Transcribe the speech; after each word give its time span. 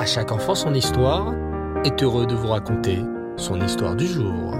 À 0.00 0.06
chaque 0.06 0.32
enfant 0.32 0.54
son 0.54 0.72
histoire 0.72 1.34
est 1.84 2.02
heureux 2.02 2.26
de 2.26 2.34
vous 2.34 2.48
raconter 2.48 3.00
son 3.36 3.60
histoire 3.60 3.94
du 3.94 4.06
jour. 4.06 4.54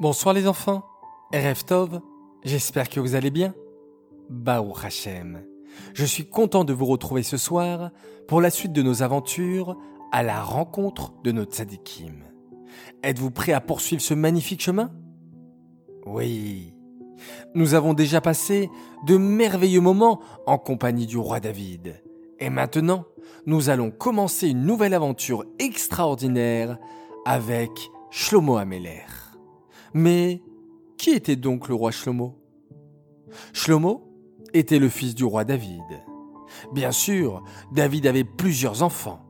Bonsoir 0.00 0.32
les 0.32 0.48
enfants, 0.48 0.86
RF 1.34 1.66
Tov, 1.66 2.00
j'espère 2.42 2.88
que 2.88 3.00
vous 3.00 3.16
allez 3.16 3.28
bien. 3.28 3.54
Baou 4.30 4.72
Hashem, 4.82 5.42
je 5.92 6.06
suis 6.06 6.26
content 6.26 6.64
de 6.64 6.72
vous 6.72 6.86
retrouver 6.86 7.22
ce 7.22 7.36
soir 7.36 7.90
pour 8.28 8.40
la 8.40 8.48
suite 8.48 8.72
de 8.72 8.80
nos 8.80 9.02
aventures 9.02 9.76
à 10.12 10.22
la 10.22 10.42
rencontre 10.42 11.12
de 11.22 11.32
nos 11.32 11.44
tzadikim. 11.44 12.24
Êtes-vous 13.02 13.30
prêts 13.30 13.52
à 13.52 13.60
poursuivre 13.60 14.00
ce 14.00 14.14
magnifique 14.14 14.62
chemin? 14.62 14.90
Oui. 16.06 16.75
Nous 17.54 17.74
avons 17.74 17.94
déjà 17.94 18.20
passé 18.20 18.70
de 19.06 19.16
merveilleux 19.16 19.80
moments 19.80 20.20
en 20.46 20.58
compagnie 20.58 21.06
du 21.06 21.18
roi 21.18 21.40
David. 21.40 22.02
Et 22.38 22.50
maintenant, 22.50 23.04
nous 23.46 23.70
allons 23.70 23.90
commencer 23.90 24.48
une 24.48 24.64
nouvelle 24.64 24.94
aventure 24.94 25.44
extraordinaire 25.58 26.78
avec 27.24 27.70
Shlomo 28.10 28.56
Ameler. 28.56 29.04
Mais 29.94 30.42
qui 30.98 31.10
était 31.10 31.36
donc 31.36 31.68
le 31.68 31.74
roi 31.74 31.90
Shlomo? 31.90 32.38
Shlomo 33.52 34.08
était 34.52 34.78
le 34.78 34.88
fils 34.88 35.14
du 35.14 35.24
roi 35.24 35.44
David. 35.44 35.82
Bien 36.72 36.92
sûr, 36.92 37.42
David 37.72 38.06
avait 38.06 38.24
plusieurs 38.24 38.82
enfants. 38.82 39.20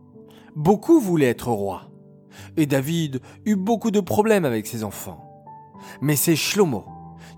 Beaucoup 0.54 1.00
voulaient 1.00 1.26
être 1.26 1.50
rois. 1.50 1.90
Et 2.56 2.66
David 2.66 3.20
eut 3.44 3.56
beaucoup 3.56 3.90
de 3.90 4.00
problèmes 4.00 4.44
avec 4.44 4.66
ses 4.66 4.84
enfants. 4.84 5.44
Mais 6.00 6.16
c'est 6.16 6.36
Shlomo 6.36 6.84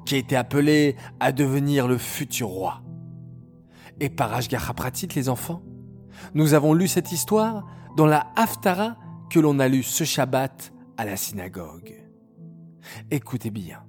qui 0.08 0.14
a 0.14 0.18
été 0.18 0.36
appelé 0.36 0.96
à 1.20 1.32
devenir 1.32 1.86
le 1.86 1.98
futur 1.98 2.48
roi. 2.48 2.80
Et 4.00 4.08
par 4.08 4.32
Ashgar 4.32 4.74
Pratit, 4.74 5.08
les 5.14 5.28
enfants, 5.28 5.60
nous 6.32 6.54
avons 6.54 6.72
lu 6.72 6.88
cette 6.88 7.12
histoire 7.12 7.66
dans 7.94 8.06
la 8.06 8.28
Haftara 8.34 8.96
que 9.28 9.38
l'on 9.38 9.58
a 9.58 9.68
lu 9.68 9.82
ce 9.82 10.04
Shabbat 10.04 10.72
à 10.96 11.04
la 11.04 11.18
synagogue. 11.18 11.94
Écoutez 13.10 13.50
bien. 13.50 13.82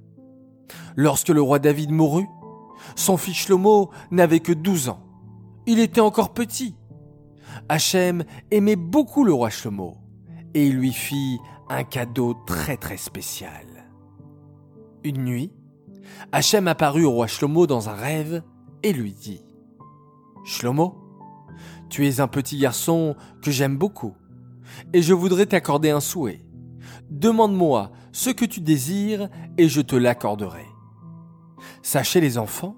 Lorsque 0.97 1.29
le 1.29 1.41
roi 1.41 1.57
David 1.57 1.91
mourut, 1.91 2.27
son 2.97 3.15
fils 3.15 3.37
Shlomo 3.37 3.89
n'avait 4.11 4.41
que 4.41 4.51
12 4.51 4.89
ans. 4.89 5.01
Il 5.67 5.79
était 5.79 6.01
encore 6.01 6.33
petit. 6.33 6.75
Hachem 7.69 8.25
aimait 8.51 8.75
beaucoup 8.75 9.23
le 9.23 9.31
roi 9.31 9.49
Shlomo 9.49 9.95
et 10.53 10.67
il 10.67 10.75
lui 10.75 10.91
fit 10.91 11.39
un 11.69 11.85
cadeau 11.85 12.33
très 12.45 12.75
très 12.75 12.97
spécial. 12.97 13.87
Une 15.05 15.23
nuit, 15.23 15.53
Hachem 16.31 16.67
apparut 16.67 17.05
au 17.05 17.11
roi 17.11 17.27
Shlomo 17.27 17.67
dans 17.67 17.89
un 17.89 17.93
rêve 17.93 18.43
et 18.83 18.93
lui 18.93 19.13
dit 19.13 19.41
Shlomo, 20.45 20.95
tu 21.89 22.07
es 22.07 22.19
un 22.19 22.27
petit 22.27 22.57
garçon 22.57 23.15
que 23.41 23.51
j'aime 23.51 23.77
beaucoup 23.77 24.15
et 24.93 25.01
je 25.01 25.13
voudrais 25.13 25.45
t'accorder 25.45 25.89
un 25.89 25.99
souhait. 25.99 26.45
Demande-moi 27.09 27.91
ce 28.11 28.29
que 28.29 28.45
tu 28.45 28.61
désires 28.61 29.29
et 29.57 29.67
je 29.67 29.81
te 29.81 29.95
l'accorderai. 29.95 30.65
Sachez 31.81 32.21
les 32.21 32.37
enfants 32.37 32.75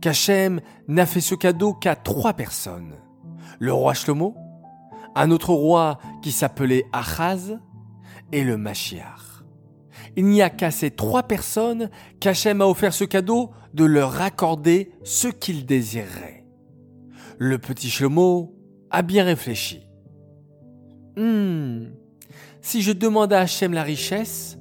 qu'Hachem 0.00 0.60
n'a 0.88 1.06
fait 1.06 1.20
ce 1.20 1.34
cadeau 1.34 1.74
qu'à 1.74 1.94
trois 1.94 2.32
personnes. 2.32 2.94
Le 3.58 3.72
roi 3.72 3.94
Shlomo, 3.94 4.36
un 5.14 5.30
autre 5.30 5.52
roi 5.52 5.98
qui 6.22 6.32
s'appelait 6.32 6.84
Achaz 6.92 7.58
et 8.32 8.44
le 8.44 8.56
Mashiach. 8.56 9.39
Il 10.16 10.26
n'y 10.26 10.42
a 10.42 10.50
qu'à 10.50 10.70
ces 10.70 10.90
trois 10.90 11.22
personnes 11.22 11.90
qu'Hachem 12.18 12.60
a 12.60 12.66
offert 12.66 12.92
ce 12.92 13.04
cadeau 13.04 13.50
de 13.74 13.84
leur 13.84 14.20
accorder 14.20 14.90
ce 15.04 15.28
qu'ils 15.28 15.66
désireraient. 15.66 16.44
Le 17.38 17.58
petit 17.58 17.88
Shlomo 17.88 18.54
a 18.90 19.02
bien 19.02 19.24
réfléchi. 19.24 19.86
Hmm, 21.16 21.86
si 22.60 22.82
je 22.82 22.92
demande 22.92 23.32
à 23.32 23.40
Hachem 23.40 23.72
la 23.72 23.82
richesse, 23.82 24.58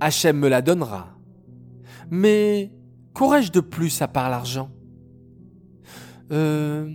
Hachem 0.00 0.38
me 0.38 0.48
la 0.48 0.62
donnera. 0.62 1.14
Mais 2.10 2.72
qu'aurais-je 3.14 3.52
de 3.52 3.60
plus 3.60 4.00
à 4.00 4.08
part 4.08 4.30
l'argent? 4.30 4.70
Euh, 6.32 6.88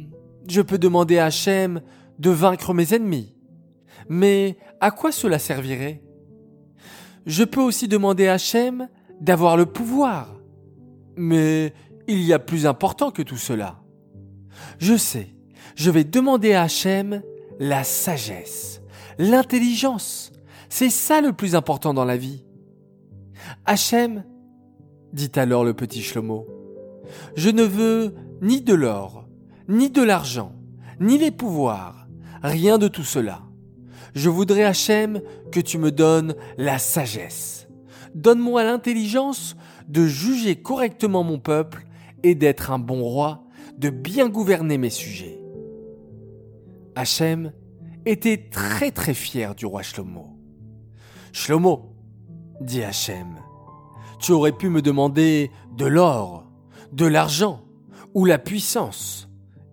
Je 0.48 0.62
peux 0.62 0.78
demander 0.78 1.18
à 1.18 1.26
Hachem 1.26 1.82
de 2.20 2.30
vaincre 2.30 2.74
mes 2.74 2.94
ennemis. 2.94 3.36
Mais 4.10 4.58
à 4.82 4.92
quoi 4.92 5.12
cela 5.12 5.40
servirait? 5.40 6.04
Je 7.26 7.44
peux 7.44 7.62
aussi 7.62 7.88
demander 7.88 8.28
à 8.28 8.34
Hachem 8.34 8.90
d'avoir 9.22 9.58
le 9.58 9.66
pouvoir. 9.66 10.36
Mais 11.16 11.74
il 12.08 12.22
y 12.22 12.34
a 12.34 12.40
plus 12.40 12.66
important 12.66 13.12
que 13.12 13.22
tout 13.22 13.38
cela. 13.38 13.80
Je 14.78 14.96
sais, 14.98 15.36
je 15.76 15.90
vais 15.90 16.04
demander 16.04 16.54
à 16.54 16.64
Hachem 16.64 17.22
la 17.60 17.84
sagesse, 17.84 18.82
l'intelligence. 19.18 20.32
C'est 20.70 20.90
ça 20.90 21.22
le 21.22 21.34
plus 21.34 21.56
important 21.56 21.94
dans 21.94 22.06
la 22.06 22.18
vie. 22.18 22.44
Hachem, 23.66 24.24
dit 25.12 25.32
alors 25.36 25.64
le 25.64 25.74
petit 25.74 26.02
Shlomo, 26.02 26.48
je 27.36 27.50
ne 27.50 27.64
veux 27.64 28.16
ni 28.42 28.62
de 28.62 28.74
l'or, 28.74 29.28
ni 29.68 29.90
de 29.90 30.02
l'argent, 30.02 30.54
ni 31.00 31.18
les 31.18 31.32
pouvoirs, 31.32 32.08
rien 32.42 32.78
de 32.78 32.88
tout 32.88 33.04
cela. 33.04 33.42
Je 34.14 34.30
voudrais, 34.30 34.64
Hachem, 34.64 35.22
que 35.52 35.60
tu 35.60 35.78
me 35.78 35.92
donnes 35.92 36.36
la 36.58 36.78
sagesse. 36.78 37.68
Donne-moi 38.14 38.64
l'intelligence 38.64 39.56
de 39.88 40.06
juger 40.06 40.56
correctement 40.56 41.24
mon 41.24 41.40
peuple 41.40 41.86
et 42.22 42.36
d'être 42.36 42.72
un 42.72 42.80
bon 42.80 43.04
roi, 43.04 43.44
de 43.78 43.90
bien 43.90 44.30
gouverner 44.30 44.78
mes 44.78 44.90
sujets. 44.90 45.40
Hachem 46.96 47.52
était 48.06 48.50
très 48.52 48.92
très 48.92 49.14
fier 49.14 49.56
du 49.56 49.66
roi 49.66 49.82
Shlomo. 49.82 50.38
Shlomo, 51.32 51.96
dit 52.62 52.84
Hachem, 52.84 53.40
tu 54.20 54.32
aurais 54.32 54.52
pu 54.52 54.70
me 54.70 54.82
demander 54.82 55.50
de 55.76 55.86
l'or, 55.86 56.46
de 56.92 57.06
l'argent 57.06 57.62
ou 58.14 58.26
la 58.26 58.38
puissance, 58.38 59.28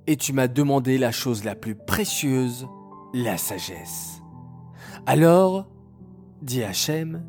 et 0.07 0.17
tu 0.17 0.33
m'as 0.33 0.49
demandé 0.49 0.97
la 0.97 1.13
chose 1.13 1.45
la 1.45 1.55
plus 1.55 1.75
précieuse, 1.75 2.67
la 3.13 3.37
sagesse. 3.37 4.20
Alors, 5.07 5.67
dit 6.43 6.63
Hachem, 6.63 7.25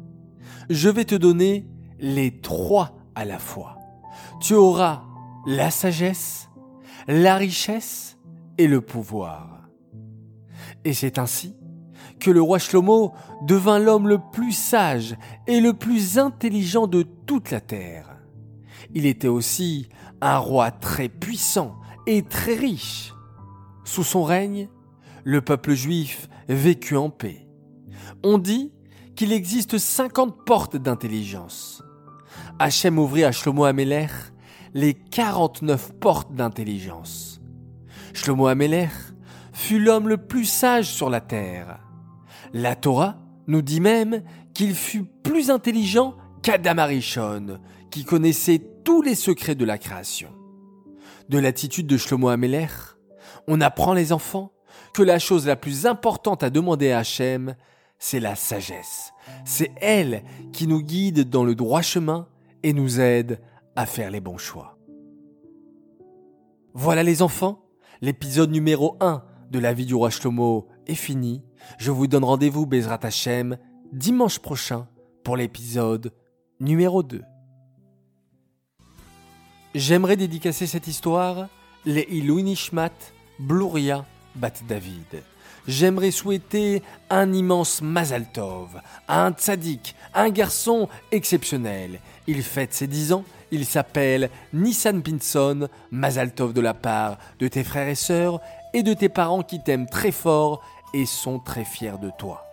je 0.69 0.89
vais 0.89 1.05
te 1.05 1.15
donner 1.15 1.67
les 1.99 2.41
trois 2.41 2.97
à 3.15 3.25
la 3.25 3.39
fois. 3.39 3.77
Tu 4.39 4.53
auras 4.53 5.03
la 5.45 5.71
sagesse, 5.71 6.49
la 7.07 7.35
richesse 7.35 8.17
et 8.57 8.67
le 8.67 8.81
pouvoir. 8.81 9.69
Et 10.83 10.93
c'est 10.93 11.19
ainsi 11.19 11.55
que 12.19 12.31
le 12.31 12.41
roi 12.41 12.59
Shlomo 12.59 13.13
devint 13.43 13.79
l'homme 13.79 14.07
le 14.07 14.19
plus 14.31 14.51
sage 14.51 15.15
et 15.47 15.59
le 15.59 15.73
plus 15.73 16.19
intelligent 16.19 16.88
de 16.88 17.03
toute 17.03 17.51
la 17.51 17.61
terre. 17.61 18.17
Il 18.93 19.05
était 19.05 19.27
aussi 19.27 19.89
un 20.21 20.38
roi 20.38 20.71
très 20.71 21.09
puissant 21.09 21.75
et 22.05 22.23
très 22.23 22.55
riche. 22.55 23.13
Sous 23.83 24.03
son 24.03 24.23
règne, 24.23 24.69
le 25.23 25.41
peuple 25.41 25.73
juif 25.73 26.29
vécut 26.47 26.97
en 26.97 27.09
paix. 27.09 27.47
On 28.24 28.38
dit 28.38 28.72
qu'il 29.16 29.31
existe 29.31 29.78
50 29.78 30.46
portes 30.46 30.78
d'intelligence. 30.78 31.84
Hachem 32.59 33.00
ouvrit 33.00 33.24
à 33.24 33.31
Shlomo 33.31 33.66
Ameler 33.66 34.07
les 34.74 34.94
49 34.94 35.94
portes 36.00 36.34
d'intelligence. 36.34 37.41
Shlomo 38.13 38.47
Ameler 38.47 38.90
fut 39.53 39.80
l'homme 39.80 40.07
le 40.07 40.18
plus 40.18 40.46
sage 40.46 40.88
sur 40.88 41.09
la 41.09 41.22
terre. 41.22 41.80
La 42.53 42.75
Torah 42.75 43.18
nous 43.47 43.62
dit 43.62 43.80
même 43.80 44.24
qu'il 44.53 44.75
fut 44.75 45.03
plus 45.03 45.50
intelligent 45.50 46.16
qu'Adam 46.41 46.78
Arishon, 46.78 47.59
qui 47.90 48.03
connaissait 48.03 48.62
tous 48.84 49.01
les 49.01 49.16
secrets 49.16 49.56
de 49.56 49.66
la 49.66 49.78
création. 49.78 50.30
De 51.30 51.38
l'attitude 51.38 51.88
de 51.88 51.97
Shlomo 51.97 52.30
Ameler, 52.30 52.68
on 53.48 53.62
apprend 53.62 53.94
les 53.94 54.12
enfants 54.12 54.51
que 54.94 55.04
la 55.04 55.19
chose 55.19 55.48
la 55.48 55.56
plus 55.56 55.86
importante 55.86 56.44
à 56.44 56.50
demander 56.50 56.92
à 56.92 57.00
Hachem, 57.00 57.56
c'est 58.01 58.19
la 58.19 58.36
sagesse. 58.36 59.13
C'est 59.45 59.71
elle 59.80 60.24
qui 60.51 60.68
nous 60.68 60.81
guide 60.81 61.30
dans 61.30 61.45
le 61.45 61.53
droit 61.53 61.83
chemin 61.83 62.27
et 62.63 62.74
nous 62.74 63.00
aide 63.00 63.39
à 63.75 63.86
faire 63.86 64.09
les 64.09 64.19
bons 64.19 64.39
choix. 64.39 64.77
Voilà 66.74 67.03
les 67.03 67.21
enfants, 67.21 67.63
l'épisode 68.01 68.51
numéro 68.51 68.98
1 69.01 69.24
de 69.51 69.59
la 69.59 69.74
vie 69.74 69.86
du 69.86 69.94
roi 69.94 70.09
Shlomo 70.09 70.68
est 70.88 70.95
fini. 70.95 71.44
Je 71.77 71.92
vous 71.92 72.07
donne 72.07 72.24
rendez-vous 72.24 72.65
Bezrat 72.65 73.00
Hachem 73.03 73.57
dimanche 73.94 74.39
prochain 74.39 74.88
pour 75.24 75.38
l'épisode 75.38 76.12
numéro 76.59 77.03
2. 77.03 77.21
J'aimerais 79.75 80.18
dédicacer 80.18 80.65
cette 80.65 80.88
histoire 80.88 81.50
les 81.86 82.07
Nishmat 82.09 82.89
Bluria 83.39 84.06
Bat 84.36 84.53
David. 84.68 85.24
J'aimerais 85.68 86.12
souhaiter 86.12 86.81
un 87.10 87.31
immense 87.34 87.81
Mazal 87.81 88.25
Tov 88.31 88.81
un 89.08 89.31
tzaddik, 89.31 89.96
un 90.13 90.30
garçon 90.30 90.88
exceptionnel. 91.12 92.00
Il 92.28 92.44
fête 92.44 92.74
ses 92.74 92.88
10 92.88 93.13
ans 93.13 93.24
Il 93.52 93.66
s'appelle 93.66 94.30
Nissan 94.54 95.02
Pinson, 95.02 95.68
Mazaltov 95.92 96.54
de 96.54 96.62
la 96.62 96.74
part 96.74 97.18
de 97.40 97.48
tes 97.48 97.63
frères 97.63 97.90
et 97.90 97.96
sœurs 97.96 98.40
et 98.74 98.84
de 98.84 98.94
tes 98.94 99.10
parents 99.10 99.44
qui 99.44 99.62
t'aiment 99.62 99.90
très 99.90 100.12
fort 100.12 100.63
et 100.94 101.06
sont 101.06 101.40
très 101.40 101.66
fiers 101.66 102.00
de 102.02 102.10
toi. 102.18 102.48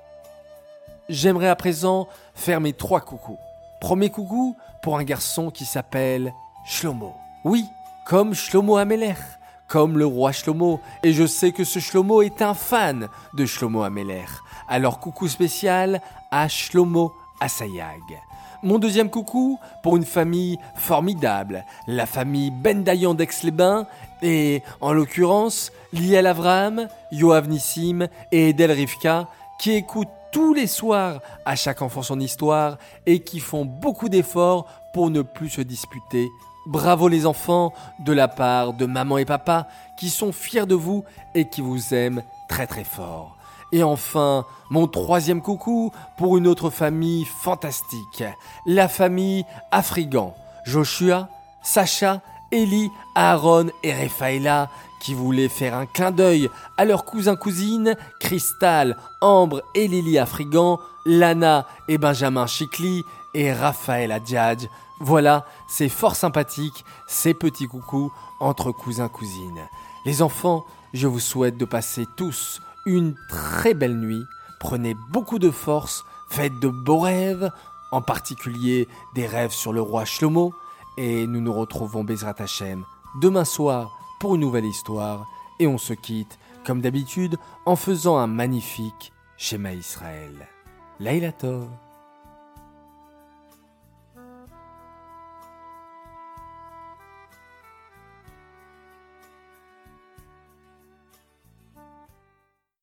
J'aimerais 1.08 1.48
à 1.48 1.56
présent 1.56 2.08
faire 2.34 2.60
mes 2.60 2.72
trois 2.72 3.00
coucous. 3.00 3.38
Premier 3.80 4.10
coucou 4.10 4.56
pour 4.82 4.98
un 4.98 5.04
garçon 5.04 5.50
qui 5.50 5.64
s'appelle 5.64 6.32
Shlomo. 6.66 7.14
Oui, 7.44 7.64
comme 8.04 8.34
Shlomo 8.34 8.76
Ameler, 8.76 9.14
comme 9.68 9.98
le 9.98 10.06
roi 10.06 10.32
Shlomo. 10.32 10.80
Et 11.04 11.12
je 11.12 11.26
sais 11.26 11.52
que 11.52 11.64
ce 11.64 11.78
Shlomo 11.78 12.22
est 12.22 12.42
un 12.42 12.54
fan 12.54 13.08
de 13.34 13.46
Shlomo 13.46 13.82
Ameler. 13.82 14.24
Alors 14.66 14.98
coucou 14.98 15.28
spécial 15.28 16.00
à 16.30 16.48
Shlomo 16.48 17.12
Asayag. 17.40 18.02
Mon 18.64 18.80
deuxième 18.80 19.08
coucou 19.08 19.60
pour 19.84 19.96
une 19.96 20.04
famille 20.04 20.58
formidable, 20.74 21.64
la 21.86 22.06
famille 22.06 22.50
Ben 22.50 22.82
Dayan 22.82 23.14
d'Aix-les-Bains, 23.14 23.86
et 24.20 24.64
en 24.80 24.92
l'occurrence 24.92 25.70
Liel 25.92 26.26
Avram, 26.26 26.88
Yoav 27.12 27.48
Nissim 27.48 28.08
et 28.32 28.48
Edel 28.48 28.72
Rivka, 28.72 29.28
qui 29.60 29.72
écoutent 29.72 30.08
tous 30.32 30.54
les 30.54 30.66
soirs 30.66 31.20
à 31.44 31.54
chaque 31.54 31.82
enfant 31.82 32.02
son 32.02 32.18
histoire 32.18 32.78
et 33.06 33.20
qui 33.20 33.38
font 33.38 33.64
beaucoup 33.64 34.08
d'efforts 34.08 34.66
pour 34.92 35.10
ne 35.10 35.22
plus 35.22 35.50
se 35.50 35.60
disputer. 35.60 36.28
Bravo 36.68 37.08
les 37.08 37.24
enfants 37.24 37.72
de 37.98 38.12
la 38.12 38.28
part 38.28 38.74
de 38.74 38.84
maman 38.84 39.16
et 39.16 39.24
papa 39.24 39.68
qui 39.96 40.10
sont 40.10 40.32
fiers 40.32 40.66
de 40.66 40.74
vous 40.74 41.02
et 41.34 41.48
qui 41.48 41.62
vous 41.62 41.94
aiment 41.94 42.22
très 42.46 42.66
très 42.66 42.84
fort. 42.84 43.38
Et 43.72 43.82
enfin, 43.82 44.44
mon 44.68 44.86
troisième 44.86 45.40
coucou 45.40 45.92
pour 46.18 46.36
une 46.36 46.46
autre 46.46 46.68
famille 46.68 47.24
fantastique, 47.24 48.22
la 48.66 48.86
famille 48.86 49.46
Afrigan. 49.70 50.34
Joshua, 50.66 51.30
Sacha, 51.62 52.20
Eli, 52.52 52.90
Aaron 53.14 53.66
et 53.82 53.94
Refaela 53.94 54.68
qui 55.00 55.14
voulaient 55.14 55.48
faire 55.48 55.74
un 55.74 55.86
clin 55.86 56.10
d'œil 56.10 56.50
à 56.76 56.84
leurs 56.84 57.04
cousins-cousines, 57.04 57.96
Crystal, 58.20 58.96
Ambre 59.20 59.62
et 59.74 59.88
Lily 59.88 60.18
Afrigan, 60.18 60.80
Lana 61.06 61.66
et 61.88 61.98
Benjamin 61.98 62.46
Chicli 62.46 63.04
et 63.34 63.52
Raphaël 63.52 64.12
Adjadj. 64.12 64.68
Voilà, 65.00 65.46
c'est 65.68 65.88
fort 65.88 66.16
sympathique, 66.16 66.84
ces 67.06 67.34
petits 67.34 67.68
coucous 67.68 68.12
entre 68.40 68.72
cousins-cousines. 68.72 69.68
Les 70.04 70.22
enfants, 70.22 70.64
je 70.92 71.06
vous 71.06 71.20
souhaite 71.20 71.56
de 71.56 71.64
passer 71.64 72.06
tous 72.16 72.60
une 72.84 73.14
très 73.28 73.74
belle 73.74 73.96
nuit. 73.96 74.24
Prenez 74.58 74.94
beaucoup 75.10 75.38
de 75.38 75.50
force, 75.50 76.04
faites 76.28 76.58
de 76.58 76.68
beaux 76.68 77.00
rêves, 77.00 77.50
en 77.92 78.02
particulier 78.02 78.88
des 79.14 79.26
rêves 79.26 79.52
sur 79.52 79.72
le 79.72 79.80
roi 79.80 80.04
Shlomo. 80.04 80.52
Et 81.00 81.28
nous 81.28 81.40
nous 81.40 81.52
retrouvons 81.52 82.02
Bezrat 82.02 82.34
Hashem 82.38 82.84
demain 83.22 83.44
soir 83.44 83.96
pour 84.18 84.34
une 84.34 84.40
nouvelle 84.40 84.64
histoire. 84.64 85.28
Et 85.60 85.68
on 85.68 85.78
se 85.78 85.92
quitte, 85.92 86.40
comme 86.66 86.80
d'habitude, 86.80 87.36
en 87.66 87.76
faisant 87.76 88.18
un 88.18 88.26
magnifique 88.26 89.12
schéma 89.36 89.74
Israël. 89.74 90.48
Laila 90.98 91.30
Tov. 91.30 91.68